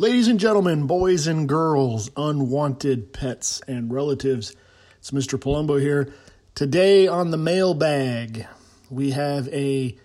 Ladies 0.00 0.28
and 0.28 0.40
gentlemen, 0.40 0.86
boys 0.86 1.26
and 1.26 1.46
girls, 1.46 2.10
unwanted 2.16 3.12
pets 3.12 3.60
and 3.68 3.92
relatives, 3.92 4.56
it's 4.96 5.10
Mr. 5.10 5.38
Palumbo 5.38 5.78
here. 5.78 6.10
Today 6.54 7.06
on 7.06 7.32
the 7.32 7.36
mailbag, 7.36 8.46
we 8.88 9.10
have 9.10 9.46
a, 9.48 9.98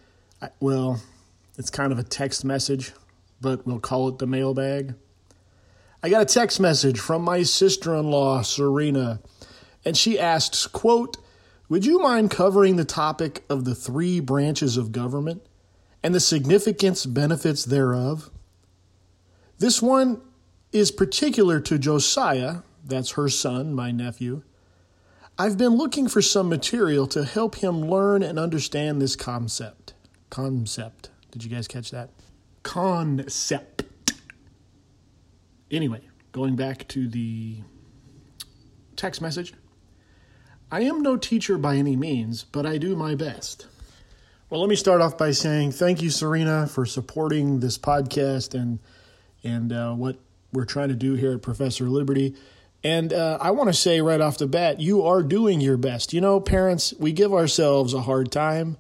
well, 0.60 1.02
it's 1.58 1.70
kind 1.70 1.94
of 1.94 1.98
a 1.98 2.04
text 2.04 2.44
message, 2.44 2.92
but 3.40 3.66
we'll 3.66 3.80
call 3.80 4.10
it 4.10 4.20
the 4.20 4.28
mailbag. 4.28 4.96
I 6.04 6.10
got 6.10 6.24
a 6.24 6.26
text 6.26 6.60
message 6.60 7.00
from 7.00 7.22
my 7.22 7.44
sister-in-law, 7.44 8.42
Serena, 8.42 9.22
and 9.86 9.96
she 9.96 10.20
asks, 10.20 10.68
quote, 10.68 11.16
would 11.70 11.86
you 11.86 12.00
mind 12.00 12.32
covering 12.32 12.76
the 12.76 12.84
topic 12.84 13.46
of 13.50 13.64
the 13.64 13.74
three 13.74 14.20
branches 14.20 14.76
of 14.76 14.92
government 14.92 15.42
and 16.04 16.14
the 16.14 16.20
significance 16.20 17.06
benefits 17.06 17.64
thereof? 17.64 18.30
This 19.58 19.82
one 19.82 20.22
is 20.72 20.92
particular 20.92 21.60
to 21.62 21.78
Josiah, 21.78 22.58
that's 22.84 23.12
her 23.12 23.30
son, 23.30 23.74
my 23.74 23.92
nephew. 23.92 24.44
I've 25.38 25.58
been 25.58 25.76
looking 25.76 26.08
for 26.08 26.22
some 26.22 26.50
material 26.50 27.08
to 27.08 27.26
help 27.26 27.56
him 27.56 27.82
learn 27.82 28.24
and 28.24 28.38
understand 28.38 29.02
this 29.02 29.16
concept. 29.16 29.94
Concept. 30.30 31.10
Did 31.32 31.44
you 31.44 31.50
guys 31.50 31.68
catch 31.68 31.92
that? 31.92 32.10
Concept. 32.64 33.84
Anyway, 35.72 36.02
going 36.32 36.56
back 36.56 36.88
to 36.90 37.08
the 37.08 37.58
text 38.96 39.22
message. 39.22 39.54
I 40.72 40.82
am 40.82 41.02
no 41.02 41.16
teacher 41.18 41.58
by 41.58 41.76
any 41.76 41.96
means, 41.96 42.44
but 42.44 42.66
I 42.66 42.78
do 42.78 42.96
my 42.96 43.16
best. 43.16 43.68
Well, 44.50 44.62
let 44.62 44.70
me 44.70 44.76
start 44.76 45.02
off 45.02 45.18
by 45.18 45.32
saying 45.32 45.72
thank 45.72 46.02
you, 46.02 46.10
Serena, 46.10 46.68
for 46.68 46.86
supporting 46.86 47.60
this 47.60 47.78
podcast 47.78 48.54
and 48.54 48.80
and 49.46 49.72
uh, 49.72 49.94
what 49.94 50.18
we're 50.52 50.66
trying 50.66 50.90
to 50.90 50.96
do 50.96 51.14
here 51.14 51.34
at 51.34 51.42
Professor 51.42 51.86
Liberty. 51.86 52.36
And 52.84 53.14
uh, 53.14 53.38
I 53.40 53.52
want 53.52 53.70
to 53.70 53.74
say 53.74 54.02
right 54.02 54.22
off 54.22 54.38
the 54.38 54.48
bat, 54.48 54.80
you 54.80 55.04
are 55.04 55.24
doing 55.24 55.62
your 55.62 55.78
best. 55.78 56.14
You 56.14 56.22
know, 56.22 56.40
parents, 56.40 56.94
we 57.00 57.14
give 57.14 57.34
ourselves 57.34 57.94
a 57.94 58.02
hard 58.02 58.32
time. 58.32 58.78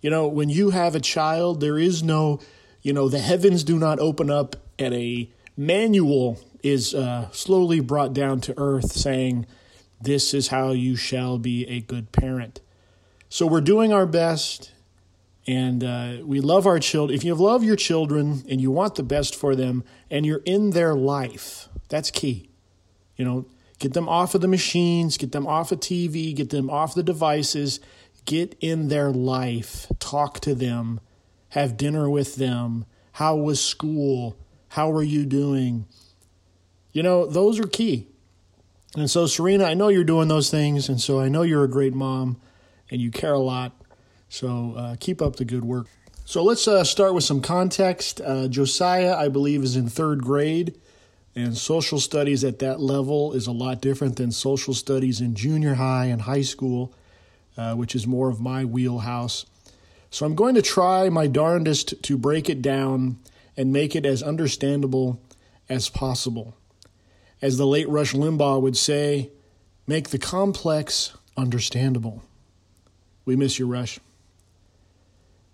You 0.00 0.10
know, 0.10 0.26
when 0.26 0.50
you 0.50 0.70
have 0.70 0.94
a 0.94 1.00
child, 1.00 1.60
there 1.60 1.78
is 1.78 2.02
no, 2.02 2.40
you 2.82 2.92
know, 2.92 3.08
the 3.08 3.20
heavens 3.20 3.64
do 3.64 3.78
not 3.78 4.00
open 4.00 4.30
up 4.30 4.56
and 4.78 4.92
a 4.94 5.30
manual 5.56 6.40
is 6.62 6.94
uh, 6.94 7.28
slowly 7.30 7.80
brought 7.80 8.12
down 8.12 8.40
to 8.42 8.54
earth 8.56 8.92
saying, 8.92 9.46
this 10.00 10.34
is 10.34 10.48
how 10.48 10.72
you 10.72 10.96
shall 10.96 11.38
be 11.38 11.66
a 11.68 11.80
good 11.80 12.12
parent. 12.12 12.60
So 13.28 13.46
we're 13.46 13.60
doing 13.60 13.92
our 13.92 14.06
best 14.06 14.71
and 15.46 15.82
uh, 15.82 16.16
we 16.24 16.40
love 16.40 16.66
our 16.66 16.78
children. 16.78 17.16
If 17.16 17.24
you 17.24 17.34
love 17.34 17.64
your 17.64 17.76
children 17.76 18.44
and 18.48 18.60
you 18.60 18.70
want 18.70 18.94
the 18.94 19.02
best 19.02 19.34
for 19.34 19.56
them 19.56 19.84
and 20.10 20.24
you're 20.24 20.42
in 20.44 20.70
their 20.70 20.94
life, 20.94 21.68
that's 21.88 22.10
key. 22.10 22.48
You 23.16 23.24
know, 23.24 23.46
get 23.78 23.92
them 23.92 24.08
off 24.08 24.34
of 24.34 24.40
the 24.40 24.48
machines, 24.48 25.16
get 25.16 25.32
them 25.32 25.46
off 25.46 25.72
of 25.72 25.80
TV, 25.80 26.34
get 26.34 26.50
them 26.50 26.70
off 26.70 26.94
the 26.94 27.02
devices, 27.02 27.80
get 28.24 28.56
in 28.60 28.88
their 28.88 29.10
life, 29.10 29.86
talk 29.98 30.40
to 30.40 30.54
them, 30.54 31.00
have 31.50 31.76
dinner 31.76 32.08
with 32.08 32.36
them. 32.36 32.84
How 33.12 33.36
was 33.36 33.62
school? 33.62 34.36
How 34.68 34.90
are 34.92 35.02
you 35.02 35.26
doing? 35.26 35.86
You 36.92 37.02
know, 37.02 37.26
those 37.26 37.58
are 37.58 37.66
key. 37.66 38.08
And 38.94 39.10
so, 39.10 39.26
Serena, 39.26 39.64
I 39.64 39.74
know 39.74 39.88
you're 39.88 40.04
doing 40.04 40.28
those 40.28 40.50
things, 40.50 40.88
and 40.88 41.00
so 41.00 41.18
I 41.18 41.28
know 41.28 41.42
you're 41.42 41.64
a 41.64 41.68
great 41.68 41.94
mom 41.94 42.40
and 42.90 43.00
you 43.00 43.10
care 43.10 43.32
a 43.32 43.38
lot. 43.38 43.72
So 44.32 44.72
uh, 44.78 44.96
keep 44.98 45.20
up 45.20 45.36
the 45.36 45.44
good 45.44 45.62
work. 45.62 45.88
So 46.24 46.42
let's 46.42 46.66
uh, 46.66 46.84
start 46.84 47.12
with 47.12 47.22
some 47.22 47.42
context. 47.42 48.18
Uh, 48.18 48.48
Josiah, 48.48 49.14
I 49.14 49.28
believe, 49.28 49.62
is 49.62 49.76
in 49.76 49.90
third 49.90 50.22
grade, 50.22 50.74
and 51.36 51.54
social 51.54 52.00
studies 52.00 52.42
at 52.42 52.58
that 52.60 52.80
level 52.80 53.34
is 53.34 53.46
a 53.46 53.52
lot 53.52 53.82
different 53.82 54.16
than 54.16 54.32
social 54.32 54.72
studies 54.72 55.20
in 55.20 55.34
junior 55.34 55.74
high 55.74 56.06
and 56.06 56.22
high 56.22 56.40
school, 56.40 56.94
uh, 57.58 57.74
which 57.74 57.94
is 57.94 58.06
more 58.06 58.30
of 58.30 58.40
my 58.40 58.64
wheelhouse. 58.64 59.44
So 60.08 60.24
I'm 60.24 60.34
going 60.34 60.54
to 60.54 60.62
try 60.62 61.10
my 61.10 61.26
darndest 61.26 62.02
to 62.02 62.16
break 62.16 62.48
it 62.48 62.62
down 62.62 63.18
and 63.54 63.70
make 63.70 63.94
it 63.94 64.06
as 64.06 64.22
understandable 64.22 65.20
as 65.68 65.90
possible. 65.90 66.56
As 67.42 67.58
the 67.58 67.66
late 67.66 67.88
Rush 67.90 68.14
Limbaugh 68.14 68.62
would 68.62 68.78
say, 68.78 69.28
make 69.86 70.08
the 70.08 70.18
complex 70.18 71.12
understandable. 71.36 72.22
We 73.26 73.36
miss 73.36 73.58
you, 73.58 73.66
Rush. 73.66 74.00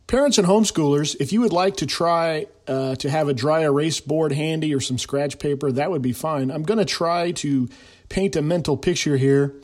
Parents 0.08 0.38
and 0.38 0.46
homeschoolers, 0.46 1.16
if 1.20 1.34
you 1.34 1.42
would 1.42 1.52
like 1.52 1.76
to 1.76 1.86
try 1.86 2.46
uh, 2.66 2.94
to 2.94 3.10
have 3.10 3.28
a 3.28 3.34
dry 3.34 3.60
erase 3.60 4.00
board 4.00 4.32
handy 4.32 4.74
or 4.74 4.80
some 4.80 4.96
scratch 4.96 5.38
paper, 5.38 5.70
that 5.70 5.90
would 5.90 6.00
be 6.00 6.14
fine. 6.14 6.50
I'm 6.50 6.62
going 6.62 6.78
to 6.78 6.86
try 6.86 7.32
to 7.32 7.68
paint 8.08 8.34
a 8.34 8.40
mental 8.40 8.78
picture 8.78 9.18
here. 9.18 9.54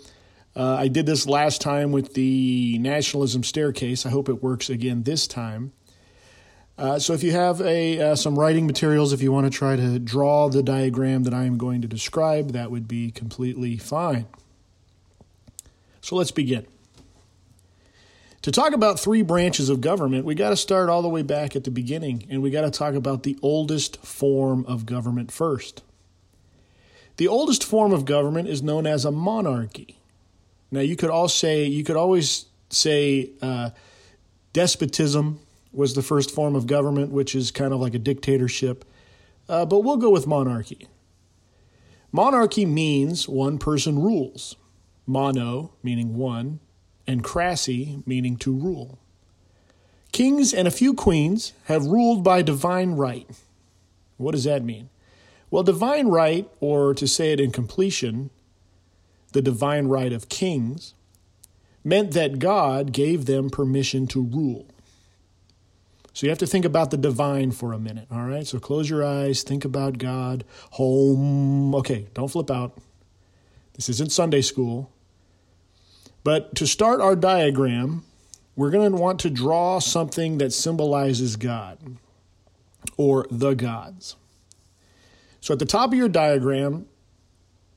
Uh, 0.55 0.77
I 0.81 0.89
did 0.89 1.07
this 1.07 1.27
last 1.27 1.63
time 1.63 1.93
with 1.93 2.13
the 2.13 2.79
nationalism 2.79 3.43
staircase. 3.43 4.05
I 4.05 4.11
hope 4.11 4.29
it 4.29 4.43
works 4.43 4.69
again 4.69 5.05
this 5.05 5.27
time. 5.27 5.73
Uh, 6.77 6.99
so 6.99 7.15
if 7.15 7.23
you 7.23 7.33
have 7.33 7.63
a 7.63 8.11
uh, 8.11 8.15
some 8.15 8.39
writing 8.39 8.67
materials, 8.67 9.15
if 9.15 9.23
you 9.23 9.33
want 9.33 9.51
to 9.51 9.59
try 9.59 9.77
to 9.77 9.99
draw 9.99 10.51
the 10.51 10.63
diagram 10.63 11.23
that 11.23 11.33
I 11.33 11.45
am 11.45 11.57
going 11.57 11.81
to 11.81 11.89
describe, 11.89 12.53
that 12.53 12.71
would 12.71 12.87
be 12.87 13.11
completely 13.11 13.79
fine. 13.79 14.27
So 16.03 16.17
let's 16.17 16.33
begin. 16.33 16.67
To 18.45 18.53
talk 18.53 18.75
about 18.75 19.01
three 19.01 19.23
branches 19.23 19.71
of 19.71 19.81
government, 19.81 20.27
we 20.27 20.35
got 20.35 20.51
to 20.51 20.57
start 20.59 20.91
all 20.91 21.01
the 21.01 21.09
way 21.09 21.23
back 21.23 21.57
at 21.57 21.65
the 21.65 21.71
beginning, 21.71 22.27
and 22.29 22.43
we 22.43 22.51
got 22.51 22.61
to 22.61 22.71
talk 22.71 22.93
about 22.93 23.23
the 23.23 23.39
oldest 23.41 24.05
form 24.05 24.67
of 24.67 24.85
government 24.85 25.33
first. 25.33 25.83
The 27.17 27.27
oldest 27.27 27.65
form 27.65 27.91
of 27.91 28.05
government 28.05 28.49
is 28.49 28.63
known 28.63 28.87
as 28.87 29.07
a 29.07 29.11
monarchy. 29.11 29.99
Now, 30.71 30.81
you 30.81 30.95
could 30.95 31.09
all 31.09 31.27
say, 31.27 31.65
you 31.65 31.85
could 31.85 31.97
always 31.97 32.45
say 32.69 33.31
uh, 33.41 33.71
despotism 34.53 35.41
was 35.73 35.95
the 35.95 36.03
first 36.03 36.31
form 36.31 36.55
of 36.55 36.67
government, 36.67 37.13
which 37.13 37.35
is 37.35 37.51
kind 37.51 37.73
of 37.73 37.81
like 37.81 37.95
a 37.95 37.99
dictatorship, 37.99 38.85
uh, 39.49 39.65
but 39.65 39.79
we'll 39.81 39.97
go 39.97 40.11
with 40.11 40.27
monarchy. 40.27 40.87
Monarchy 42.13 42.67
means 42.67 43.27
one 43.27 43.57
person 43.57 43.99
rules. 43.99 44.55
Mono, 45.07 45.73
meaning 45.83 46.15
one, 46.19 46.61
and 47.07 47.23
cracy, 47.23 48.03
meaning 48.07 48.37
to 48.39 48.53
rule. 48.53 48.99
Kings 50.13 50.55
and 50.55 50.69
a 50.69 50.71
few 50.71 50.95
queens 50.95 51.53
have 51.65 51.87
ruled 51.87 52.23
by 52.23 52.41
divine 52.41 52.93
right. 52.93 53.29
What 54.17 54.33
does 54.33 54.45
that 54.45 54.65
mean? 54.65 54.89
Well, 55.51 55.63
divine 55.63 56.09
right, 56.09 56.49
or 56.61 56.95
to 56.95 57.07
say 57.07 57.33
it 57.33 57.41
in 57.41 57.51
completion, 57.51 58.31
the 59.33 59.43
divine 59.43 59.89
right 59.89 60.13
of 60.13 60.29
kings, 60.29 60.95
meant 61.83 62.13
that 62.13 62.39
God 62.39 62.93
gave 62.93 63.27
them 63.27 63.51
permission 63.51 64.07
to 64.09 64.23
rule. 64.23 64.67
So 66.13 66.27
you 66.27 66.31
have 66.31 66.39
to 66.39 66.47
think 66.47 66.65
about 66.65 66.93
the 66.93 66.97
divine 66.97 67.51
for 67.51 67.73
a 67.73 67.79
minute, 67.79 68.07
all 68.11 68.25
right? 68.25 68.47
So 68.47 68.61
close 68.61 68.89
your 68.89 69.05
eyes, 69.05 69.43
think 69.43 69.65
about 69.65 69.99
God, 69.99 70.45
home. 70.71 71.75
Okay, 71.75 72.07
don't 72.15 72.29
flip 72.29 72.53
out. 72.53 72.79
This 73.75 73.89
isn't 73.89 74.13
Sunday 74.13 74.41
school. 74.41 74.93
But 76.25 76.55
to 76.57 76.67
start 76.67 77.03
our 77.03 77.15
diagram, 77.15 78.03
we're 78.57 78.71
going 78.71 78.91
to 78.91 78.97
want 78.97 79.21
to 79.21 79.31
draw 79.31 79.79
something 79.79 80.39
that 80.39 80.53
symbolizes 80.53 81.37
God 81.37 81.79
or 82.97 83.27
the 83.31 83.55
gods. 83.55 84.17
So 85.41 85.53
at 85.53 85.59
the 85.59 85.67
top 85.67 85.93
of 85.93 85.99
your 85.99 86.09
diagram, 86.09 86.87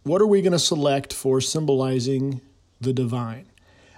what 0.03 0.21
are 0.21 0.27
we 0.27 0.41
going 0.41 0.53
to 0.53 0.59
select 0.59 1.11
for 1.11 1.41
symbolizing 1.41 2.39
the 2.79 2.94
divine? 2.94 3.47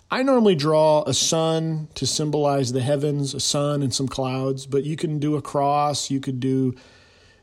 I 0.09 0.23
normally 0.23 0.55
draw 0.55 1.03
a 1.03 1.13
sun 1.13 1.87
to 1.93 2.07
symbolize 2.07 2.71
the 2.71 2.81
heavens, 2.81 3.35
a 3.35 3.39
sun 3.39 3.83
and 3.83 3.93
some 3.93 4.07
clouds, 4.07 4.65
but 4.65 4.83
you 4.83 4.95
can 4.95 5.19
do 5.19 5.35
a 5.35 5.41
cross, 5.41 6.09
you 6.09 6.19
could 6.19 6.39
do, 6.39 6.73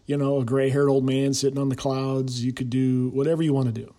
you 0.06 0.16
know, 0.16 0.40
a 0.40 0.44
gray 0.44 0.70
haired 0.70 0.88
old 0.88 1.04
man 1.04 1.32
sitting 1.32 1.60
on 1.60 1.68
the 1.68 1.76
clouds, 1.76 2.44
you 2.44 2.52
could 2.52 2.68
do 2.68 3.10
whatever 3.10 3.44
you 3.44 3.54
want 3.54 3.72
to 3.72 3.80
do. 3.80 3.94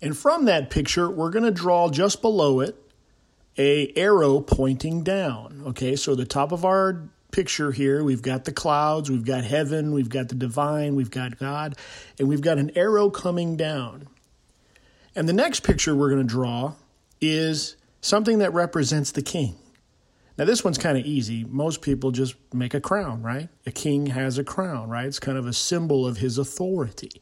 And 0.00 0.16
from 0.16 0.44
that 0.44 0.70
picture, 0.70 1.10
we're 1.10 1.30
going 1.30 1.44
to 1.44 1.50
draw 1.50 1.90
just 1.90 2.22
below 2.22 2.60
it 2.60 2.76
a 3.56 3.92
arrow 3.96 4.40
pointing 4.40 5.02
down. 5.02 5.62
Okay, 5.68 5.96
so 5.96 6.14
the 6.14 6.24
top 6.24 6.52
of 6.52 6.64
our 6.64 7.08
picture 7.32 7.72
here, 7.72 8.02
we've 8.04 8.22
got 8.22 8.44
the 8.44 8.52
clouds, 8.52 9.10
we've 9.10 9.24
got 9.24 9.44
heaven, 9.44 9.92
we've 9.92 10.08
got 10.08 10.28
the 10.28 10.34
divine, 10.34 10.94
we've 10.94 11.10
got 11.10 11.38
God, 11.38 11.76
and 12.18 12.28
we've 12.28 12.40
got 12.40 12.58
an 12.58 12.70
arrow 12.76 13.10
coming 13.10 13.56
down. 13.56 14.08
And 15.16 15.28
the 15.28 15.32
next 15.32 15.60
picture 15.60 15.94
we're 15.94 16.10
going 16.10 16.26
to 16.26 16.32
draw 16.32 16.74
is 17.20 17.76
something 18.00 18.38
that 18.38 18.54
represents 18.54 19.10
the 19.10 19.22
king. 19.22 19.56
Now, 20.38 20.44
this 20.44 20.62
one's 20.62 20.78
kind 20.78 20.96
of 20.96 21.04
easy. 21.04 21.44
Most 21.44 21.82
people 21.82 22.12
just 22.12 22.36
make 22.54 22.72
a 22.72 22.80
crown, 22.80 23.22
right? 23.22 23.48
A 23.66 23.72
king 23.72 24.06
has 24.06 24.38
a 24.38 24.44
crown, 24.44 24.88
right? 24.88 25.06
It's 25.06 25.18
kind 25.18 25.36
of 25.36 25.48
a 25.48 25.52
symbol 25.52 26.06
of 26.06 26.18
his 26.18 26.38
authority. 26.38 27.20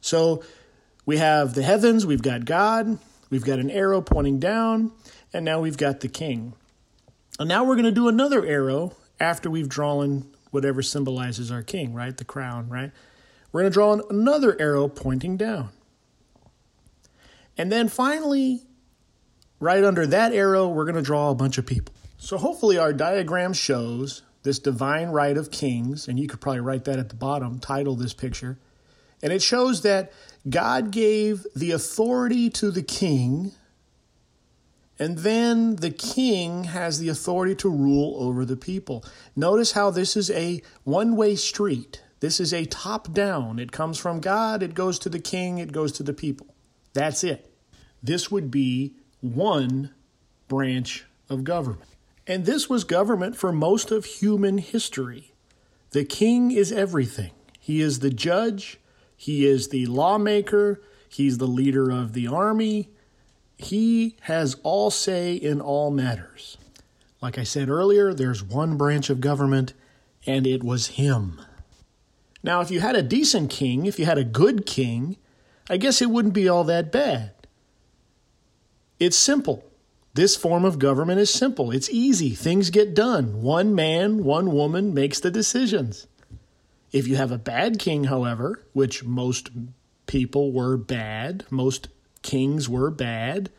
So, 0.00 0.42
we 1.04 1.16
have 1.18 1.54
the 1.54 1.62
heavens, 1.62 2.06
we've 2.06 2.22
got 2.22 2.44
God, 2.44 2.98
we've 3.30 3.44
got 3.44 3.58
an 3.58 3.70
arrow 3.70 4.00
pointing 4.00 4.38
down, 4.38 4.92
and 5.32 5.44
now 5.44 5.60
we've 5.60 5.76
got 5.76 6.00
the 6.00 6.08
king. 6.08 6.54
And 7.38 7.48
now 7.48 7.64
we're 7.64 7.74
going 7.74 7.86
to 7.86 7.92
do 7.92 8.08
another 8.08 8.44
arrow 8.44 8.94
after 9.18 9.50
we've 9.50 9.68
drawn 9.68 10.30
whatever 10.50 10.82
symbolizes 10.82 11.50
our 11.50 11.62
king, 11.62 11.94
right? 11.94 12.16
The 12.16 12.24
crown, 12.24 12.68
right? 12.68 12.92
We're 13.50 13.62
going 13.62 13.70
to 13.70 13.74
draw 13.74 13.98
another 14.10 14.60
arrow 14.60 14.88
pointing 14.88 15.36
down. 15.36 15.70
And 17.56 17.70
then 17.70 17.88
finally, 17.88 18.62
right 19.60 19.82
under 19.84 20.06
that 20.06 20.32
arrow, 20.32 20.68
we're 20.68 20.84
going 20.84 20.96
to 20.96 21.02
draw 21.02 21.30
a 21.30 21.34
bunch 21.34 21.58
of 21.58 21.66
people. 21.66 21.94
So 22.18 22.38
hopefully, 22.38 22.78
our 22.78 22.92
diagram 22.92 23.52
shows 23.52 24.22
this 24.42 24.58
divine 24.58 25.08
right 25.08 25.36
of 25.36 25.50
kings, 25.50 26.08
and 26.08 26.18
you 26.18 26.28
could 26.28 26.40
probably 26.40 26.60
write 26.60 26.84
that 26.84 26.98
at 26.98 27.08
the 27.08 27.14
bottom, 27.14 27.58
title 27.58 27.96
this 27.96 28.14
picture. 28.14 28.58
And 29.22 29.32
it 29.32 29.42
shows 29.42 29.82
that 29.82 30.12
God 30.48 30.90
gave 30.90 31.46
the 31.54 31.70
authority 31.70 32.50
to 32.50 32.70
the 32.70 32.82
king, 32.82 33.52
and 34.98 35.18
then 35.18 35.76
the 35.76 35.90
king 35.90 36.64
has 36.64 36.98
the 36.98 37.08
authority 37.08 37.54
to 37.56 37.68
rule 37.68 38.16
over 38.18 38.44
the 38.44 38.56
people. 38.56 39.04
Notice 39.34 39.72
how 39.72 39.90
this 39.90 40.16
is 40.16 40.30
a 40.30 40.62
one 40.84 41.16
way 41.16 41.36
street. 41.36 42.02
This 42.20 42.38
is 42.38 42.52
a 42.52 42.66
top 42.66 43.12
down. 43.12 43.58
It 43.58 43.72
comes 43.72 43.98
from 43.98 44.20
God, 44.20 44.62
it 44.62 44.74
goes 44.74 44.98
to 45.00 45.08
the 45.08 45.18
king, 45.18 45.58
it 45.58 45.72
goes 45.72 45.90
to 45.92 46.02
the 46.02 46.12
people. 46.12 46.54
That's 46.92 47.24
it. 47.24 47.52
This 48.02 48.30
would 48.30 48.50
be 48.50 48.94
one 49.20 49.90
branch 50.48 51.04
of 51.28 51.44
government. 51.44 51.90
And 52.26 52.44
this 52.44 52.68
was 52.68 52.84
government 52.84 53.36
for 53.36 53.52
most 53.52 53.90
of 53.90 54.04
human 54.04 54.58
history. 54.58 55.32
The 55.90 56.04
king 56.04 56.52
is 56.52 56.70
everything. 56.70 57.32
He 57.58 57.80
is 57.80 57.98
the 57.98 58.10
judge, 58.10 58.78
he 59.22 59.46
is 59.46 59.68
the 59.68 59.86
lawmaker, 59.86 60.82
he's 61.08 61.38
the 61.38 61.46
leader 61.46 61.92
of 61.92 62.12
the 62.12 62.26
army. 62.26 62.88
He 63.56 64.16
has 64.22 64.56
all 64.64 64.90
say 64.90 65.36
in 65.36 65.60
all 65.60 65.92
matters. 65.92 66.58
Like 67.20 67.38
I 67.38 67.44
said 67.44 67.68
earlier, 67.68 68.12
there's 68.12 68.42
one 68.42 68.76
branch 68.76 69.10
of 69.10 69.20
government, 69.20 69.74
and 70.26 70.44
it 70.44 70.64
was 70.64 70.98
him. 70.98 71.40
Now, 72.42 72.62
if 72.62 72.72
you 72.72 72.80
had 72.80 72.96
a 72.96 73.02
decent 73.02 73.48
king, 73.48 73.86
if 73.86 73.96
you 73.96 74.06
had 74.06 74.18
a 74.18 74.24
good 74.24 74.66
king, 74.66 75.16
I 75.70 75.76
guess 75.76 76.02
it 76.02 76.10
wouldn't 76.10 76.34
be 76.34 76.48
all 76.48 76.64
that 76.64 76.90
bad. 76.90 77.30
It's 78.98 79.16
simple. 79.16 79.64
This 80.14 80.34
form 80.34 80.64
of 80.64 80.80
government 80.80 81.20
is 81.20 81.32
simple. 81.32 81.70
It's 81.70 81.88
easy. 81.90 82.30
Things 82.30 82.70
get 82.70 82.92
done. 82.92 83.40
One 83.40 83.72
man, 83.72 84.24
one 84.24 84.50
woman 84.50 84.92
makes 84.92 85.20
the 85.20 85.30
decisions. 85.30 86.08
If 86.92 87.08
you 87.08 87.16
have 87.16 87.32
a 87.32 87.38
bad 87.38 87.78
king, 87.78 88.04
however, 88.04 88.64
which 88.74 89.02
most 89.02 89.50
people 90.06 90.52
were 90.52 90.76
bad, 90.76 91.44
most 91.50 91.88
kings 92.20 92.68
were 92.68 92.90
bad, 92.90 93.50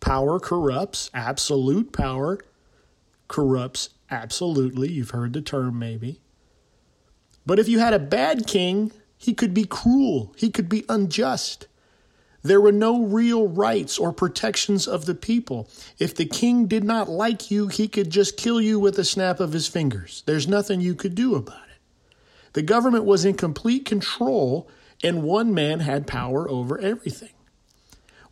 power 0.00 0.40
corrupts, 0.40 1.10
absolute 1.14 1.92
power 1.92 2.38
corrupts 3.28 3.90
absolutely. 4.10 4.90
You've 4.90 5.10
heard 5.10 5.32
the 5.32 5.40
term 5.40 5.78
maybe. 5.78 6.20
But 7.46 7.58
if 7.58 7.68
you 7.68 7.78
had 7.78 7.94
a 7.94 7.98
bad 7.98 8.46
king, 8.46 8.92
he 9.16 9.34
could 9.34 9.54
be 9.54 9.64
cruel, 9.64 10.34
he 10.36 10.50
could 10.50 10.68
be 10.68 10.84
unjust. 10.88 11.68
There 12.42 12.60
were 12.60 12.72
no 12.72 13.04
real 13.04 13.48
rights 13.48 13.98
or 13.98 14.12
protections 14.12 14.88
of 14.88 15.04
the 15.04 15.14
people. 15.14 15.68
If 15.98 16.14
the 16.14 16.24
king 16.24 16.66
did 16.66 16.84
not 16.84 17.08
like 17.08 17.50
you, 17.50 17.68
he 17.68 17.86
could 17.86 18.10
just 18.10 18.38
kill 18.38 18.60
you 18.60 18.80
with 18.80 18.98
a 18.98 19.04
snap 19.04 19.40
of 19.40 19.52
his 19.52 19.68
fingers. 19.68 20.22
There's 20.24 20.48
nothing 20.48 20.80
you 20.80 20.94
could 20.94 21.14
do 21.14 21.34
about 21.34 21.68
it. 21.68 21.69
The 22.52 22.62
government 22.62 23.04
was 23.04 23.24
in 23.24 23.34
complete 23.34 23.84
control, 23.84 24.68
and 25.02 25.22
one 25.22 25.54
man 25.54 25.80
had 25.80 26.06
power 26.06 26.48
over 26.48 26.78
everything. 26.78 27.30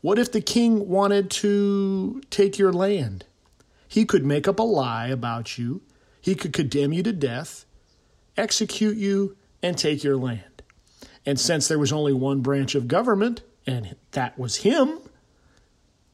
What 0.00 0.18
if 0.18 0.30
the 0.30 0.40
king 0.40 0.88
wanted 0.88 1.30
to 1.30 2.22
take 2.30 2.58
your 2.58 2.72
land? 2.72 3.24
He 3.88 4.04
could 4.04 4.24
make 4.24 4.46
up 4.46 4.58
a 4.58 4.64
lie 4.64 5.08
about 5.08 5.58
you, 5.58 5.82
he 6.20 6.34
could 6.34 6.52
condemn 6.52 6.92
you 6.92 7.02
to 7.04 7.12
death, 7.12 7.64
execute 8.36 8.96
you, 8.96 9.36
and 9.62 9.78
take 9.78 10.04
your 10.04 10.16
land. 10.16 10.62
And 11.24 11.38
since 11.38 11.68
there 11.68 11.78
was 11.78 11.92
only 11.92 12.12
one 12.12 12.40
branch 12.40 12.74
of 12.74 12.88
government, 12.88 13.42
and 13.66 13.96
that 14.12 14.38
was 14.38 14.56
him, 14.56 14.98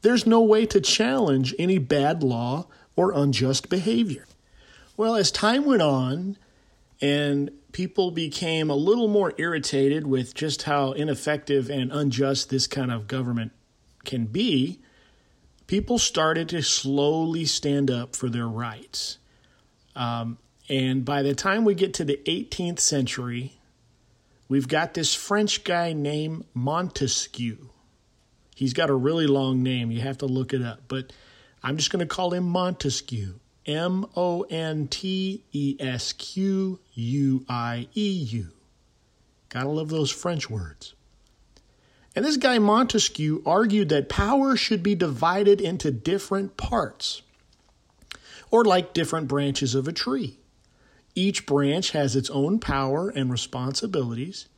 there's 0.03 0.27
no 0.27 0.43
way 0.43 0.67
to 0.67 0.81
challenge 0.81 1.55
any 1.59 1.79
bad 1.79 2.23
law 2.23 2.67
or 2.97 3.13
unjust 3.13 3.69
behavior. 3.69 4.27
Well, 4.97 5.17
as 5.17 5.31
time 5.31 5.65
went 5.65 5.83
on 5.83 6.37
and 7.01 7.51
people 7.75 8.13
became 8.13 8.71
a 8.71 8.75
little 8.75 9.09
more 9.09 9.35
irritated 9.37 10.07
with 10.07 10.33
just 10.33 10.63
how 10.63 10.93
ineffective 10.93 11.69
and 11.69 11.91
unjust 11.91 12.49
this 12.49 12.69
kind 12.69 12.93
of 12.93 13.09
government 13.09 13.51
can 14.05 14.27
be, 14.27 14.81
people 15.67 15.99
started 15.99 16.49
to 16.49 16.63
slowly 16.63 17.45
stand 17.45 17.91
up 17.91 18.15
for 18.15 18.31
their 18.31 18.47
rights. 18.47 19.19
Um, 19.97 20.39
and 20.69 21.05
by 21.05 21.23
the 21.23 21.35
time 21.35 21.65
we 21.65 21.75
get 21.75 21.95
to 21.95 22.05
the 22.05 22.21
18th 22.27 22.79
century, 22.79 23.55
we've 24.49 24.69
got 24.69 24.95
this 24.95 25.13
French 25.13 25.65
guy 25.65 25.93
named 25.93 26.45
Montesquieu. 26.55 27.71
He's 28.55 28.73
got 28.73 28.89
a 28.89 28.95
really 28.95 29.27
long 29.27 29.65
name. 29.65 29.91
You 29.91 30.01
have 30.01 30.19
to 30.19 30.27
look 30.27 30.55
it 30.55 30.63
up. 30.63 30.83
But 30.87 31.13
I'm 31.61 31.77
just 31.77 31.91
going 31.91 32.07
to 32.07 32.15
call 32.15 32.33
him 32.33 32.45
Montesquieu. 32.45 33.41
M 33.67 34.07
O 34.17 34.43
N 34.43 34.89
T 34.89 35.45
E 35.53 35.77
S 35.81 36.13
Q 36.13 36.79
U 36.95 37.47
I 37.49 37.89
E 37.95 38.11
U. 38.11 38.49
Gotta 39.49 39.69
love 39.69 39.89
those 39.89 40.11
French 40.11 40.51
words. 40.51 40.95
And 42.17 42.25
this 42.25 42.37
guy 42.37 42.59
Montesquieu 42.59 43.43
argued 43.45 43.89
that 43.89 44.09
power 44.09 44.57
should 44.57 44.83
be 44.83 44.95
divided 44.95 45.61
into 45.61 45.91
different 45.91 46.57
parts, 46.57 47.23
or 48.51 48.65
like 48.65 48.93
different 48.93 49.29
branches 49.29 49.75
of 49.75 49.89
a 49.89 49.93
tree. 49.93 50.39
Each 51.15 51.47
branch 51.47 51.91
has 51.91 52.15
its 52.15 52.31
own 52.31 52.59
power 52.59 53.09
and 53.09 53.31
responsibilities 53.31 54.49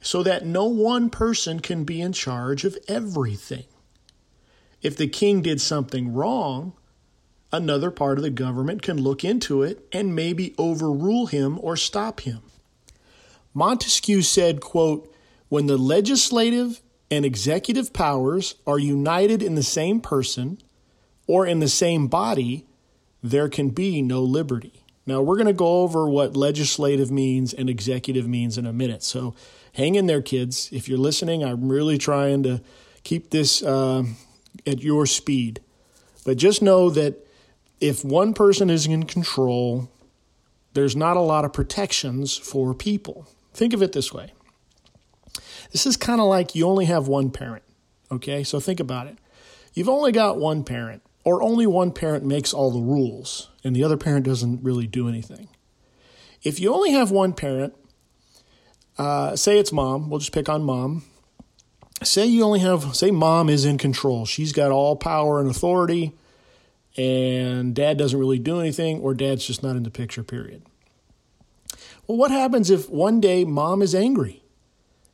so 0.00 0.22
that 0.22 0.44
no 0.44 0.66
one 0.66 1.10
person 1.10 1.60
can 1.60 1.84
be 1.84 2.00
in 2.00 2.12
charge 2.12 2.64
of 2.64 2.76
everything. 2.86 3.64
If 4.82 4.96
the 4.96 5.08
king 5.08 5.42
did 5.42 5.60
something 5.60 6.12
wrong, 6.12 6.74
another 7.52 7.90
part 7.90 8.18
of 8.18 8.22
the 8.22 8.30
government 8.30 8.82
can 8.82 9.00
look 9.00 9.24
into 9.24 9.62
it 9.62 9.86
and 9.92 10.14
maybe 10.14 10.54
overrule 10.58 11.26
him 11.26 11.58
or 11.60 11.76
stop 11.76 12.20
him. 12.20 12.42
Montesquieu 13.54 14.22
said, 14.22 14.60
quote, 14.60 15.12
when 15.48 15.66
the 15.66 15.78
legislative 15.78 16.82
and 17.10 17.24
executive 17.24 17.92
powers 17.92 18.56
are 18.66 18.78
united 18.78 19.42
in 19.42 19.54
the 19.54 19.62
same 19.62 20.00
person 20.00 20.58
or 21.26 21.46
in 21.46 21.60
the 21.60 21.68
same 21.68 22.08
body, 22.08 22.66
there 23.22 23.48
can 23.48 23.70
be 23.70 24.02
no 24.02 24.20
liberty. 24.22 24.82
Now, 25.06 25.22
we're 25.22 25.36
going 25.36 25.46
to 25.46 25.52
go 25.52 25.82
over 25.82 26.08
what 26.08 26.36
legislative 26.36 27.10
means 27.10 27.54
and 27.54 27.70
executive 27.70 28.28
means 28.28 28.58
in 28.58 28.66
a 28.66 28.72
minute. 28.72 29.04
So 29.04 29.34
hang 29.72 29.94
in 29.94 30.06
there, 30.06 30.20
kids. 30.20 30.68
If 30.72 30.88
you're 30.88 30.98
listening, 30.98 31.44
I'm 31.44 31.68
really 31.68 31.96
trying 31.96 32.42
to 32.42 32.60
keep 33.04 33.30
this 33.30 33.62
uh, 33.62 34.04
at 34.66 34.82
your 34.82 35.06
speed. 35.06 35.60
But 36.24 36.38
just 36.38 36.60
know 36.60 36.90
that 36.90 37.25
if 37.80 38.04
one 38.04 38.34
person 38.34 38.70
is 38.70 38.86
in 38.86 39.04
control, 39.04 39.90
there's 40.72 40.96
not 40.96 41.16
a 41.16 41.20
lot 41.20 41.44
of 41.44 41.52
protections 41.52 42.36
for 42.36 42.74
people. 42.74 43.26
Think 43.52 43.72
of 43.72 43.82
it 43.82 43.92
this 43.92 44.12
way 44.12 44.32
this 45.72 45.86
is 45.86 45.96
kind 45.96 46.20
of 46.20 46.26
like 46.26 46.54
you 46.54 46.66
only 46.66 46.86
have 46.86 47.08
one 47.08 47.30
parent. 47.30 47.62
Okay, 48.10 48.44
so 48.44 48.60
think 48.60 48.80
about 48.80 49.06
it. 49.08 49.18
You've 49.74 49.88
only 49.88 50.12
got 50.12 50.38
one 50.38 50.64
parent 50.64 51.02
or 51.24 51.42
only 51.42 51.66
one 51.66 51.92
parent 51.92 52.24
makes 52.24 52.54
all 52.54 52.70
the 52.70 52.80
rules 52.80 53.50
and 53.64 53.74
the 53.74 53.84
other 53.84 53.96
parent 53.96 54.24
doesn't 54.24 54.62
really 54.62 54.86
do 54.86 55.08
anything. 55.08 55.48
If 56.42 56.60
you 56.60 56.72
only 56.72 56.92
have 56.92 57.10
one 57.10 57.32
parent, 57.32 57.74
uh, 58.96 59.36
say 59.36 59.58
it's 59.58 59.72
mom, 59.72 60.08
we'll 60.08 60.20
just 60.20 60.32
pick 60.32 60.48
on 60.48 60.62
mom. 60.62 61.04
Say 62.02 62.26
you 62.26 62.44
only 62.44 62.60
have, 62.60 62.94
say 62.94 63.10
mom 63.10 63.48
is 63.48 63.64
in 63.64 63.78
control. 63.78 64.24
She's 64.24 64.52
got 64.52 64.70
all 64.70 64.96
power 64.96 65.40
and 65.40 65.50
authority, 65.50 66.12
and 66.96 67.74
dad 67.74 67.98
doesn't 67.98 68.18
really 68.18 68.38
do 68.38 68.60
anything, 68.60 69.00
or 69.00 69.14
dad's 69.14 69.46
just 69.46 69.62
not 69.62 69.76
in 69.76 69.82
the 69.82 69.90
picture, 69.90 70.22
period. 70.22 70.62
Well, 72.06 72.18
what 72.18 72.30
happens 72.30 72.70
if 72.70 72.88
one 72.88 73.20
day 73.20 73.44
mom 73.44 73.82
is 73.82 73.94
angry 73.94 74.42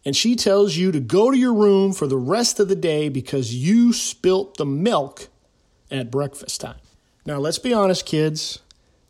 and 0.05 0.17
she 0.17 0.37
tells 0.37 0.77
you 0.77 0.93
to 0.93 1.01
go 1.01 1.31
to 1.31 1.37
your 1.37 1.55
room 1.55 1.93
for 1.93 2.07
the 2.07 2.17
rest 2.17 2.61
of 2.61 2.69
the 2.69 2.77
day 2.77 3.09
because 3.09 3.55
you 3.55 3.93
spilt 3.93 4.57
the 4.57 4.67
milk 4.67 5.29
at 5.91 6.11
breakfast 6.11 6.61
time. 6.61 6.79
Now, 7.25 7.39
let's 7.39 7.59
be 7.59 7.73
honest, 7.73 8.05
kids. 8.05 8.61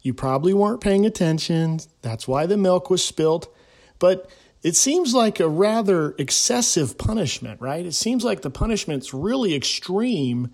You 0.02 0.12
probably 0.12 0.52
weren't 0.52 0.81
paying 0.81 1.07
attention. 1.07 1.81
That's 2.02 2.29
why 2.29 2.47
the 2.47 2.57
milk 2.57 2.91
was 2.91 3.05
spilt. 3.05 3.52
But 3.99 4.29
it 4.62 4.76
seems 4.76 5.14
like 5.14 5.41
a 5.41 5.49
rather 5.49 6.14
excessive 6.19 6.99
punishment, 6.99 7.61
right? 7.61 7.87
It 7.87 7.95
seems 7.95 8.25
like 8.25 8.43
the 8.43 8.50
punishment's 8.50 9.14
really 9.14 9.55
extreme 9.55 10.52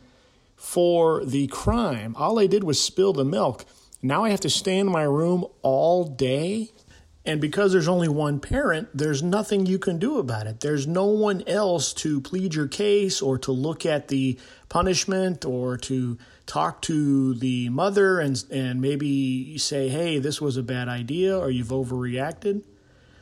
for 0.58 1.24
the 1.24 1.46
crime. 1.46 2.14
All 2.18 2.38
I 2.38 2.46
did 2.46 2.64
was 2.64 2.78
spill 2.82 3.14
the 3.14 3.24
milk. 3.24 3.64
Now 4.02 4.24
I 4.24 4.30
have 4.30 4.40
to 4.40 4.50
stay 4.50 4.78
in 4.78 4.90
my 4.90 5.04
room 5.04 5.46
all 5.62 6.04
day 6.04 6.72
and 7.28 7.42
because 7.42 7.72
there's 7.72 7.88
only 7.88 8.08
one 8.08 8.40
parent, 8.40 8.88
there's 8.94 9.22
nothing 9.22 9.66
you 9.66 9.78
can 9.78 9.98
do 9.98 10.18
about 10.18 10.46
it. 10.46 10.60
There's 10.60 10.86
no 10.86 11.04
one 11.04 11.44
else 11.46 11.92
to 11.94 12.22
plead 12.22 12.54
your 12.54 12.68
case 12.68 13.20
or 13.20 13.36
to 13.40 13.52
look 13.52 13.84
at 13.84 14.08
the 14.08 14.38
punishment 14.70 15.44
or 15.44 15.76
to 15.76 16.16
talk 16.46 16.80
to 16.82 17.34
the 17.34 17.68
mother 17.68 18.18
and, 18.18 18.42
and 18.50 18.80
maybe 18.80 19.58
say, 19.58 19.90
hey, 19.90 20.18
this 20.18 20.40
was 20.40 20.56
a 20.56 20.62
bad 20.62 20.88
idea 20.88 21.38
or 21.38 21.50
you've 21.50 21.68
overreacted. 21.68 22.64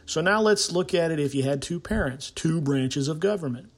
So 0.04 0.20
now 0.20 0.40
let's 0.40 0.70
look 0.70 0.94
at 0.94 1.10
it 1.10 1.18
if 1.18 1.34
you 1.34 1.42
had 1.42 1.60
two 1.60 1.80
parents, 1.80 2.30
two 2.30 2.60
branches 2.60 3.08
of 3.08 3.18
government. 3.18 3.72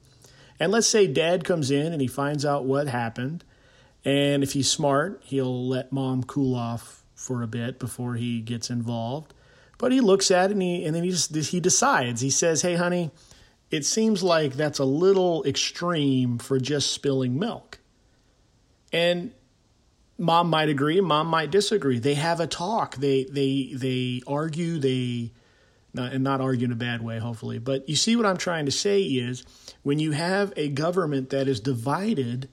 And 0.59 0.71
let's 0.71 0.85
say 0.85 1.07
dad 1.07 1.43
comes 1.43 1.71
in 1.71 1.91
and 1.91 2.03
he 2.03 2.07
finds 2.07 2.45
out 2.45 2.65
what 2.65 2.87
happened. 2.87 3.43
And 4.05 4.43
if 4.43 4.53
he's 4.53 4.69
smart, 4.69 5.21
he'll 5.25 5.67
let 5.67 5.91
mom 5.91 6.23
cool 6.23 6.55
off 6.55 7.03
for 7.15 7.41
a 7.41 7.47
bit 7.47 7.79
before 7.79 8.15
he 8.15 8.39
gets 8.39 8.69
involved. 8.69 9.33
But 9.77 9.91
he 9.91 10.01
looks 10.01 10.31
at 10.31 10.49
it 10.49 10.53
and, 10.53 10.61
he, 10.61 10.85
and 10.85 10.95
then 10.95 11.03
he, 11.03 11.11
just, 11.11 11.35
he 11.35 11.59
decides. 11.59 12.21
He 12.21 12.29
says, 12.29 12.61
Hey, 12.61 12.75
honey, 12.75 13.11
it 13.71 13.85
seems 13.85 14.23
like 14.23 14.53
that's 14.53 14.79
a 14.79 14.85
little 14.85 15.43
extreme 15.45 16.37
for 16.37 16.59
just 16.59 16.91
spilling 16.91 17.37
milk. 17.37 17.79
And 18.91 19.31
mom 20.17 20.49
might 20.49 20.69
agree, 20.69 20.99
mom 21.01 21.27
might 21.27 21.51
disagree. 21.51 21.99
They 21.99 22.15
have 22.15 22.39
a 22.39 22.47
talk. 22.47 22.95
They 22.97 23.25
they 23.25 23.71
they 23.73 24.21
argue. 24.27 24.79
They 24.79 25.31
not, 25.93 26.13
and 26.13 26.23
not 26.23 26.41
argue 26.41 26.65
in 26.65 26.71
a 26.71 26.75
bad 26.75 27.01
way, 27.01 27.17
hopefully. 27.19 27.57
But 27.57 27.89
you 27.89 27.95
see 27.95 28.15
what 28.15 28.25
I'm 28.25 28.37
trying 28.37 28.65
to 28.65 28.71
say 28.71 29.01
is 29.01 29.43
when 29.81 29.97
you 29.99 30.11
have 30.11 30.53
a 30.55 30.69
government 30.69 31.31
that 31.31 31.47
is 31.47 31.59
divided, 31.59 32.47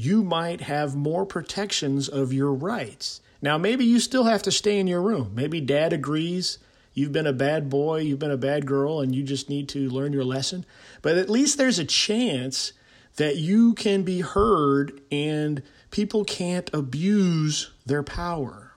you 0.00 0.22
might 0.22 0.60
have 0.60 0.94
more 0.94 1.26
protections 1.26 2.08
of 2.08 2.32
your 2.32 2.54
rights. 2.54 3.20
Now, 3.42 3.58
maybe 3.58 3.84
you 3.84 3.98
still 3.98 4.24
have 4.24 4.44
to 4.44 4.52
stay 4.52 4.78
in 4.78 4.86
your 4.86 5.02
room. 5.02 5.32
Maybe 5.34 5.60
dad 5.60 5.92
agrees 5.92 6.58
you've 6.94 7.10
been 7.10 7.26
a 7.26 7.32
bad 7.32 7.68
boy, 7.68 7.98
you've 7.98 8.20
been 8.20 8.30
a 8.30 8.36
bad 8.36 8.64
girl, 8.64 9.00
and 9.00 9.12
you 9.12 9.24
just 9.24 9.48
need 9.48 9.68
to 9.70 9.90
learn 9.90 10.12
your 10.12 10.24
lesson. 10.24 10.64
But 11.02 11.18
at 11.18 11.28
least 11.28 11.58
there's 11.58 11.80
a 11.80 11.84
chance 11.84 12.72
that 13.16 13.36
you 13.36 13.74
can 13.74 14.04
be 14.04 14.20
heard 14.20 15.00
and 15.10 15.62
people 15.90 16.24
can't 16.24 16.70
abuse 16.72 17.72
their 17.84 18.04
power. 18.04 18.72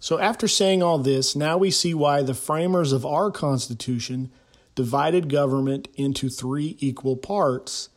So, 0.00 0.18
after 0.18 0.48
saying 0.48 0.82
all 0.82 0.98
this, 0.98 1.36
now 1.36 1.56
we 1.56 1.70
see 1.70 1.94
why 1.94 2.22
the 2.22 2.34
framers 2.34 2.92
of 2.92 3.06
our 3.06 3.30
Constitution 3.30 4.30
divided 4.74 5.28
government 5.28 5.86
into 5.94 6.28
three 6.28 6.76
equal 6.80 7.16
parts, 7.16 7.90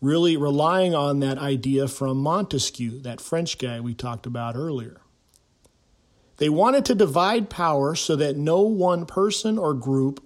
really 0.00 0.36
relying 0.36 0.94
on 0.94 1.20
that 1.20 1.38
idea 1.38 1.88
from 1.88 2.18
Montesquieu, 2.18 3.00
that 3.00 3.20
French 3.20 3.58
guy 3.58 3.80
we 3.80 3.94
talked 3.94 4.26
about 4.26 4.54
earlier. 4.54 5.00
They 6.36 6.48
wanted 6.48 6.84
to 6.86 6.94
divide 6.94 7.50
power 7.50 7.94
so 7.94 8.14
that 8.16 8.36
no 8.36 8.60
one 8.60 9.06
person 9.06 9.58
or 9.58 9.74
group 9.74 10.22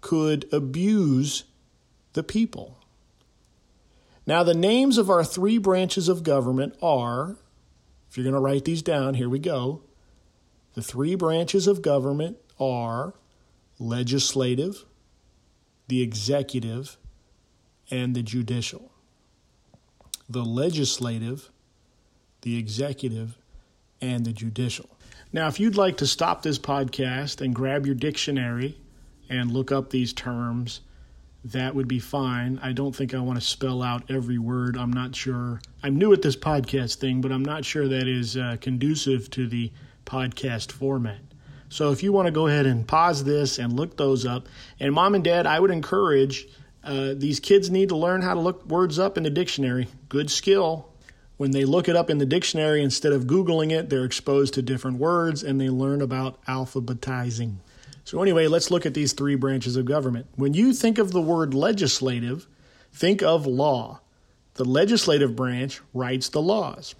could 0.00 0.50
abuse 0.52 1.44
the 2.14 2.22
people. 2.22 2.78
Now, 4.26 4.42
the 4.42 4.54
names 4.54 4.96
of 4.96 5.10
our 5.10 5.24
three 5.24 5.58
branches 5.58 6.08
of 6.08 6.22
government 6.22 6.76
are, 6.80 7.36
if 8.08 8.16
you're 8.16 8.24
going 8.24 8.34
to 8.34 8.40
write 8.40 8.64
these 8.64 8.82
down, 8.82 9.14
here 9.14 9.28
we 9.28 9.38
go 9.38 9.82
the 10.74 10.82
three 10.82 11.16
branches 11.16 11.66
of 11.66 11.82
government 11.82 12.36
are 12.58 13.14
legislative, 13.78 14.84
the 15.88 16.00
executive, 16.00 16.96
and 17.90 18.14
the 18.14 18.22
judicial. 18.22 18.89
The 20.30 20.44
legislative, 20.44 21.50
the 22.42 22.56
executive, 22.56 23.36
and 24.00 24.24
the 24.24 24.32
judicial. 24.32 24.88
Now, 25.32 25.48
if 25.48 25.58
you'd 25.58 25.76
like 25.76 25.96
to 25.96 26.06
stop 26.06 26.42
this 26.42 26.56
podcast 26.56 27.40
and 27.40 27.52
grab 27.52 27.84
your 27.84 27.96
dictionary 27.96 28.78
and 29.28 29.50
look 29.50 29.72
up 29.72 29.90
these 29.90 30.12
terms, 30.12 30.82
that 31.44 31.74
would 31.74 31.88
be 31.88 31.98
fine. 31.98 32.60
I 32.62 32.70
don't 32.70 32.94
think 32.94 33.12
I 33.12 33.18
want 33.18 33.40
to 33.40 33.44
spell 33.44 33.82
out 33.82 34.08
every 34.08 34.38
word. 34.38 34.76
I'm 34.76 34.92
not 34.92 35.16
sure. 35.16 35.60
I'm 35.82 35.96
new 35.96 36.12
at 36.12 36.22
this 36.22 36.36
podcast 36.36 36.98
thing, 36.98 37.20
but 37.20 37.32
I'm 37.32 37.44
not 37.44 37.64
sure 37.64 37.88
that 37.88 38.06
is 38.06 38.36
uh, 38.36 38.56
conducive 38.60 39.30
to 39.30 39.48
the 39.48 39.72
podcast 40.06 40.70
format. 40.70 41.18
So 41.70 41.90
if 41.90 42.04
you 42.04 42.12
want 42.12 42.26
to 42.26 42.32
go 42.32 42.46
ahead 42.46 42.66
and 42.66 42.86
pause 42.86 43.24
this 43.24 43.58
and 43.58 43.72
look 43.72 43.96
those 43.96 44.24
up, 44.24 44.48
and 44.78 44.94
mom 44.94 45.16
and 45.16 45.24
dad, 45.24 45.44
I 45.44 45.58
would 45.58 45.72
encourage 45.72 46.46
uh, 46.82 47.14
these 47.14 47.40
kids 47.40 47.70
need 47.70 47.90
to 47.90 47.96
learn 47.96 48.22
how 48.22 48.34
to 48.34 48.40
look 48.40 48.64
words 48.66 48.98
up 48.98 49.16
in 49.16 49.22
the 49.22 49.30
dictionary. 49.30 49.88
Good 50.08 50.30
skill. 50.30 50.88
When 51.36 51.52
they 51.52 51.64
look 51.64 51.88
it 51.88 51.96
up 51.96 52.10
in 52.10 52.18
the 52.18 52.26
dictionary 52.26 52.82
instead 52.82 53.12
of 53.12 53.24
Googling 53.24 53.72
it, 53.72 53.88
they're 53.88 54.04
exposed 54.04 54.54
to 54.54 54.62
different 54.62 54.98
words 54.98 55.42
and 55.42 55.60
they 55.60 55.70
learn 55.70 56.02
about 56.02 56.42
alphabetizing. 56.44 57.56
So, 58.04 58.22
anyway, 58.22 58.46
let's 58.46 58.70
look 58.70 58.86
at 58.86 58.94
these 58.94 59.12
three 59.12 59.36
branches 59.36 59.76
of 59.76 59.84
government. 59.84 60.26
When 60.36 60.52
you 60.52 60.72
think 60.72 60.98
of 60.98 61.12
the 61.12 61.20
word 61.20 61.54
legislative, 61.54 62.46
think 62.92 63.22
of 63.22 63.46
law. 63.46 64.00
The 64.54 64.64
legislative 64.64 65.36
branch 65.36 65.80
writes 65.94 66.28
the 66.28 66.42
laws. 66.42 66.94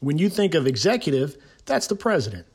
When 0.00 0.18
you 0.18 0.28
think 0.28 0.54
of 0.54 0.66
executive, 0.66 1.36
that's 1.64 1.86
the 1.86 1.94
president. 1.94 2.46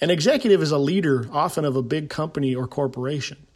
An 0.00 0.10
executive 0.10 0.62
is 0.62 0.72
a 0.72 0.78
leader, 0.78 1.28
often 1.30 1.64
of 1.64 1.76
a 1.76 1.82
big 1.82 2.08
company 2.08 2.54
or 2.54 2.66
corporation. 2.66 3.46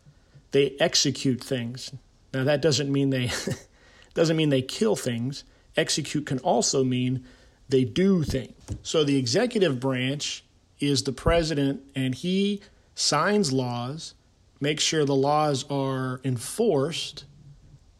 They 0.54 0.76
execute 0.78 1.42
things. 1.42 1.92
Now 2.32 2.44
that 2.44 2.62
doesn't 2.62 2.90
mean 2.90 3.10
they 3.10 3.32
doesn't 4.14 4.36
mean 4.36 4.50
they 4.50 4.62
kill 4.62 4.94
things. 4.94 5.42
Execute 5.76 6.26
can 6.26 6.38
also 6.38 6.84
mean 6.84 7.24
they 7.68 7.82
do 7.82 8.22
things. 8.22 8.54
So 8.84 9.02
the 9.02 9.16
executive 9.16 9.80
branch 9.80 10.44
is 10.78 11.02
the 11.02 11.12
president 11.12 11.80
and 11.96 12.14
he 12.14 12.62
signs 12.94 13.52
laws, 13.52 14.14
makes 14.60 14.84
sure 14.84 15.04
the 15.04 15.16
laws 15.16 15.64
are 15.68 16.20
enforced, 16.22 17.24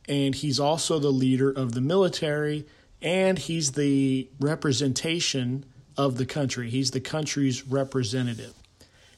and 0.08 0.32
he's 0.32 0.60
also 0.60 1.00
the 1.00 1.10
leader 1.10 1.50
of 1.50 1.72
the 1.72 1.80
military 1.80 2.68
and 3.02 3.36
he's 3.36 3.72
the 3.72 4.28
representation 4.38 5.64
of 5.96 6.18
the 6.18 6.26
country. 6.26 6.70
He's 6.70 6.92
the 6.92 7.00
country's 7.00 7.66
representative. 7.66 8.54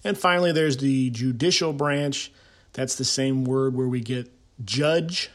And 0.02 0.16
finally, 0.16 0.52
there's 0.52 0.78
the 0.78 1.11
judicial 1.11 1.75
branch. 1.75 2.33
That's 2.76 2.97
the 2.97 3.06
same 3.06 3.45
word 3.45 3.75
where 3.75 3.88
we 3.88 4.00
get 4.00 4.30
judge. 4.62 5.30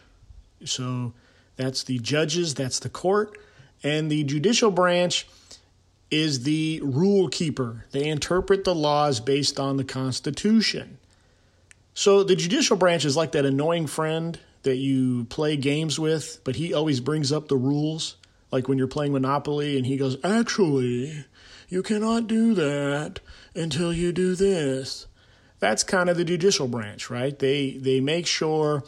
So 0.64 1.14
that's 1.56 1.84
the 1.84 1.98
judges, 1.98 2.54
that's 2.54 2.78
the 2.78 2.90
court. 2.90 3.36
And 3.82 4.12
the 4.12 4.24
judicial 4.24 4.70
branch 4.70 5.28
is 6.12 6.44
the 6.44 6.82
rule 6.84 7.30
keeper. 7.30 7.86
They 7.94 8.08
interpret 8.08 8.64
the 8.64 8.76
laws 8.76 9.20
based 9.20 9.60
on 9.60 9.78
the 9.78 9.84
Constitution. 9.84 11.00
So 11.96 12.24
the 12.24 12.36
judicial 12.36 12.78
branch 12.78 13.06
is 13.06 13.18
like 13.18 13.32
that 13.32 13.44
annoying 13.44 13.88
friend 13.88 14.40
that 14.62 14.76
you 14.76 15.24
play 15.26 15.58
games 15.58 15.98
with, 15.98 16.42
but 16.44 16.58
he 16.58 16.76
always 16.76 17.00
brings 17.00 17.32
up 17.32 17.48
the 17.48 17.58
rules. 17.58 18.18
Like 18.52 18.68
when 18.68 18.78
you're 18.78 18.86
playing 18.86 19.14
Monopoly 19.14 19.78
and 19.78 19.88
he 19.88 19.98
goes, 19.98 20.16
Actually, 20.24 21.26
you 21.70 21.82
cannot 21.82 22.28
do 22.28 22.54
that 22.54 23.20
until 23.56 23.92
you 23.92 24.12
do 24.12 24.36
this. 24.36 25.08
That's 25.62 25.84
kind 25.84 26.10
of 26.10 26.18
the 26.18 26.26
judicial 26.26 26.68
branch, 26.68 27.10
right? 27.10 27.38
They 27.38 27.78
they 27.78 28.02
make 28.02 28.28
sure 28.28 28.84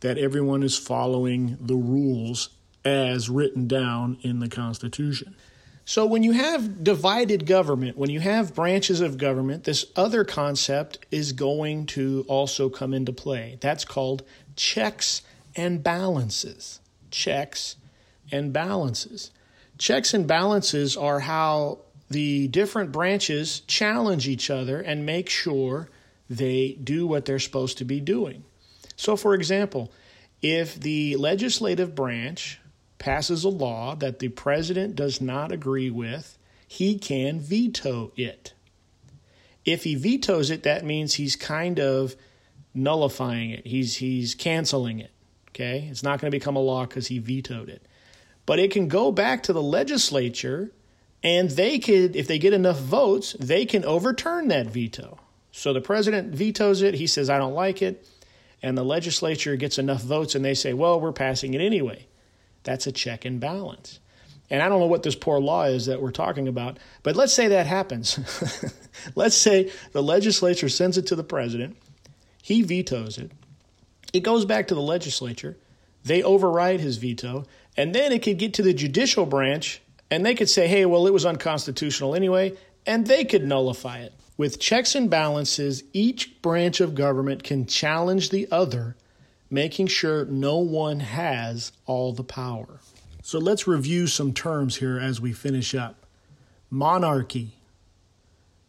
that 0.00 0.16
everyone 0.16 0.62
is 0.62 0.78
following 0.78 1.58
the 1.60 1.74
rules 1.76 2.48
as 2.84 3.28
written 3.28 3.68
down 3.68 4.18
in 4.22 4.40
the 4.40 4.48
Constitution. 4.48 5.34
So, 5.84 6.06
when 6.06 6.22
you 6.22 6.30
have 6.32 6.84
divided 6.84 7.44
government, 7.44 7.98
when 7.98 8.08
you 8.08 8.20
have 8.20 8.54
branches 8.54 9.00
of 9.00 9.18
government, 9.18 9.64
this 9.64 9.84
other 9.96 10.22
concept 10.22 11.04
is 11.10 11.32
going 11.32 11.86
to 11.86 12.24
also 12.28 12.68
come 12.68 12.94
into 12.94 13.12
play. 13.12 13.58
That's 13.60 13.84
called 13.84 14.22
checks 14.54 15.22
and 15.56 15.82
balances. 15.82 16.78
Checks 17.10 17.76
and 18.30 18.52
balances. 18.52 19.32
Checks 19.76 20.14
and 20.14 20.26
balances 20.28 20.96
are 20.96 21.20
how 21.20 21.80
the 22.08 22.46
different 22.46 22.92
branches 22.92 23.60
challenge 23.66 24.28
each 24.28 24.50
other 24.50 24.80
and 24.80 25.04
make 25.04 25.28
sure 25.28 25.88
they 26.28 26.78
do 26.82 27.06
what 27.06 27.24
they're 27.24 27.38
supposed 27.38 27.78
to 27.78 27.84
be 27.84 28.00
doing. 28.00 28.44
So, 28.96 29.16
for 29.16 29.34
example, 29.34 29.92
if 30.40 30.78
the 30.78 31.16
legislative 31.16 31.94
branch 31.94 32.60
passes 32.98 33.44
a 33.44 33.48
law 33.48 33.94
that 33.96 34.18
the 34.18 34.28
president 34.28 34.96
does 34.96 35.20
not 35.20 35.52
agree 35.52 35.90
with, 35.90 36.38
he 36.66 36.98
can 36.98 37.40
veto 37.40 38.12
it. 38.16 38.54
If 39.64 39.84
he 39.84 39.94
vetoes 39.94 40.50
it, 40.50 40.62
that 40.62 40.84
means 40.84 41.14
he's 41.14 41.36
kind 41.36 41.78
of 41.78 42.16
nullifying 42.74 43.50
it. 43.50 43.66
He's 43.66 43.96
he's 43.96 44.34
canceling 44.34 45.00
it. 45.00 45.10
Okay? 45.50 45.88
It's 45.90 46.02
not 46.02 46.20
going 46.20 46.30
to 46.30 46.36
become 46.36 46.56
a 46.56 46.60
law 46.60 46.86
cuz 46.86 47.08
he 47.08 47.18
vetoed 47.18 47.68
it. 47.68 47.82
But 48.46 48.58
it 48.58 48.70
can 48.70 48.88
go 48.88 49.12
back 49.12 49.42
to 49.44 49.52
the 49.52 49.62
legislature 49.62 50.72
and 51.22 51.50
they 51.50 51.78
could, 51.78 52.16
if 52.16 52.26
they 52.26 52.38
get 52.38 52.52
enough 52.52 52.78
votes, 52.78 53.36
they 53.38 53.64
can 53.64 53.84
overturn 53.84 54.48
that 54.48 54.66
veto. 54.66 55.20
So 55.52 55.72
the 55.72 55.80
president 55.80 56.34
vetoes 56.34 56.82
it. 56.82 56.94
He 56.94 57.06
says, 57.06 57.30
I 57.30 57.38
don't 57.38 57.54
like 57.54 57.82
it. 57.82 58.06
And 58.62 58.76
the 58.76 58.84
legislature 58.84 59.56
gets 59.56 59.78
enough 59.78 60.02
votes 60.02 60.34
and 60.34 60.44
they 60.44 60.54
say, 60.54 60.72
well, 60.72 61.00
we're 61.00 61.12
passing 61.12 61.54
it 61.54 61.60
anyway. 61.60 62.06
That's 62.64 62.86
a 62.86 62.92
check 62.92 63.24
and 63.24 63.40
balance. 63.40 64.00
And 64.50 64.62
I 64.62 64.68
don't 64.68 64.80
know 64.80 64.86
what 64.86 65.02
this 65.02 65.14
poor 65.14 65.40
law 65.40 65.64
is 65.64 65.86
that 65.86 66.00
we're 66.00 66.10
talking 66.10 66.46
about, 66.46 66.78
but 67.02 67.16
let's 67.16 67.32
say 67.32 67.48
that 67.48 67.66
happens. 67.66 68.18
let's 69.14 69.36
say 69.36 69.72
the 69.92 70.02
legislature 70.02 70.68
sends 70.68 70.98
it 70.98 71.06
to 71.06 71.16
the 71.16 71.24
president, 71.24 71.76
he 72.42 72.62
vetoes 72.62 73.16
it, 73.16 73.30
it 74.12 74.20
goes 74.20 74.44
back 74.44 74.68
to 74.68 74.74
the 74.74 74.82
legislature, 74.82 75.56
they 76.04 76.22
override 76.22 76.80
his 76.80 76.98
veto, 76.98 77.46
and 77.76 77.94
then 77.94 78.12
it 78.12 78.22
could 78.22 78.38
get 78.38 78.54
to 78.54 78.62
the 78.62 78.74
judicial 78.74 79.24
branch 79.24 79.80
and 80.10 80.26
they 80.26 80.34
could 80.34 80.50
say, 80.50 80.68
hey, 80.68 80.84
well, 80.84 81.06
it 81.06 81.12
was 81.12 81.24
unconstitutional 81.24 82.14
anyway, 82.14 82.54
and 82.84 83.06
they 83.06 83.24
could 83.24 83.46
nullify 83.46 84.00
it. 84.00 84.12
With 84.42 84.58
checks 84.58 84.96
and 84.96 85.08
balances, 85.08 85.84
each 85.92 86.42
branch 86.42 86.80
of 86.80 86.96
government 86.96 87.44
can 87.44 87.64
challenge 87.64 88.30
the 88.30 88.48
other, 88.50 88.96
making 89.48 89.86
sure 89.86 90.24
no 90.24 90.58
one 90.58 90.98
has 90.98 91.70
all 91.86 92.12
the 92.12 92.24
power. 92.24 92.80
So 93.22 93.38
let's 93.38 93.68
review 93.68 94.08
some 94.08 94.32
terms 94.32 94.78
here 94.78 94.98
as 94.98 95.20
we 95.20 95.32
finish 95.32 95.76
up. 95.76 96.06
Monarchy. 96.70 97.60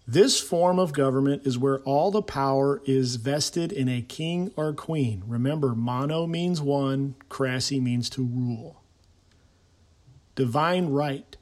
This 0.07 0.39
form 0.39 0.77
of 0.77 0.93
government 0.93 1.41
is 1.43 1.57
where 1.57 1.79
all 1.79 2.11
the 2.11 2.21
power 2.21 2.79
is 2.85 3.15
vested 3.15 3.71
in 3.71 3.89
a 3.89 4.03
king 4.03 4.51
or 4.55 4.73
queen. 4.73 5.23
Remember, 5.25 5.73
mono 5.73 6.27
means 6.27 6.61
one, 6.61 7.15
cracy 7.29 7.79
means 7.79 8.11
to 8.11 8.23
rule. 8.23 8.83
Divine 10.35 10.89
right. 10.89 11.35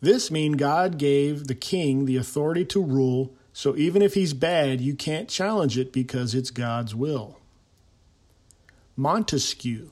This 0.00 0.30
means 0.30 0.54
God 0.54 0.96
gave 0.96 1.48
the 1.48 1.56
king 1.56 2.04
the 2.04 2.18
authority 2.18 2.64
to 2.66 2.80
rule, 2.80 3.34
so 3.58 3.74
even 3.76 4.02
if 4.02 4.14
he's 4.14 4.34
bad, 4.34 4.80
you 4.80 4.94
can't 4.94 5.28
challenge 5.28 5.76
it 5.76 5.92
because 5.92 6.32
it's 6.32 6.52
God's 6.52 6.94
will. 6.94 7.40
Montesquieu. 8.94 9.90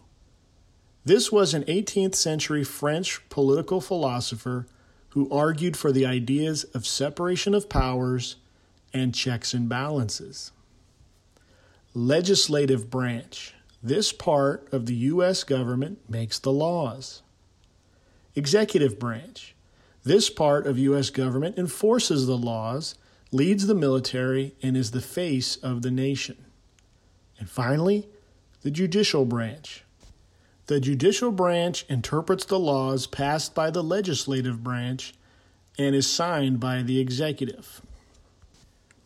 This 1.04 1.32
was 1.32 1.52
an 1.52 1.64
18th 1.64 2.14
century 2.14 2.62
French 2.62 3.28
political 3.28 3.80
philosopher 3.80 4.68
who 5.08 5.28
argued 5.32 5.76
for 5.76 5.90
the 5.90 6.06
ideas 6.06 6.62
of 6.74 6.86
separation 6.86 7.56
of 7.56 7.68
powers 7.68 8.36
and 8.94 9.12
checks 9.12 9.52
and 9.52 9.68
balances. 9.68 10.52
Legislative 11.92 12.88
branch. 12.88 13.52
This 13.82 14.12
part 14.12 14.72
of 14.72 14.86
the 14.86 14.94
U.S. 14.94 15.42
government 15.42 15.98
makes 16.08 16.38
the 16.38 16.52
laws. 16.52 17.22
Executive 18.36 19.00
branch. 19.00 19.56
This 20.04 20.30
part 20.30 20.68
of 20.68 20.78
U.S. 20.78 21.10
government 21.10 21.58
enforces 21.58 22.28
the 22.28 22.38
laws, 22.38 22.94
leads 23.32 23.66
the 23.66 23.74
military, 23.74 24.54
and 24.62 24.76
is 24.76 24.92
the 24.92 25.00
face 25.00 25.56
of 25.56 25.82
the 25.82 25.90
nation. 25.90 26.44
And 27.38 27.48
finally, 27.48 28.08
the 28.62 28.70
judicial 28.70 29.24
branch. 29.24 29.84
The 30.66 30.80
judicial 30.80 31.30
branch 31.30 31.84
interprets 31.88 32.44
the 32.44 32.58
laws 32.58 33.06
passed 33.06 33.54
by 33.54 33.70
the 33.70 33.82
legislative 33.82 34.64
branch 34.64 35.14
and 35.78 35.94
is 35.94 36.08
signed 36.08 36.58
by 36.58 36.82
the 36.82 36.98
executive. 36.98 37.80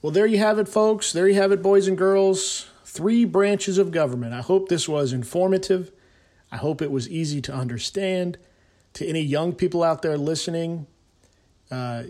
Well, 0.00 0.12
there 0.12 0.26
you 0.26 0.38
have 0.38 0.58
it, 0.58 0.68
folks. 0.68 1.12
There 1.12 1.28
you 1.28 1.34
have 1.34 1.52
it, 1.52 1.60
boys 1.60 1.86
and 1.86 1.98
girls. 1.98 2.70
Three 2.84 3.24
branches 3.26 3.76
of 3.76 3.90
government. 3.90 4.32
I 4.32 4.40
hope 4.40 4.68
this 4.68 4.88
was 4.88 5.12
informative. 5.12 5.92
I 6.50 6.56
hope 6.56 6.80
it 6.80 6.90
was 6.90 7.08
easy 7.08 7.40
to 7.42 7.52
understand. 7.52 8.38
To 8.94 9.06
any 9.06 9.20
young 9.20 9.52
people 9.52 9.82
out 9.82 10.02
there 10.02 10.16
listening, 10.16 10.86
uh, 11.70 12.04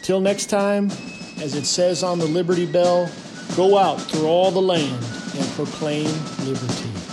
Till 0.03 0.21
next 0.21 0.47
time, 0.47 0.93
as 1.41 1.57
it 1.57 1.67
says 1.67 2.05
on 2.05 2.21
the 2.21 2.27
Liberty 2.27 2.67
Bell, 2.67 3.11
go 3.57 3.79
out 3.79 4.01
through 4.01 4.27
all 4.27 4.51
the 4.51 4.61
land 4.61 5.05
and 5.37 5.49
proclaim 5.53 6.07
liberty. 6.45 7.04